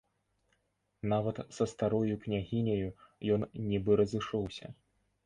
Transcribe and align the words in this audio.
Нават 1.11 1.41
са 1.57 1.67
старою 1.73 2.15
княгіняю 2.23 2.87
ён 3.37 3.45
нібы 3.69 3.91
разышоўся. 4.03 4.73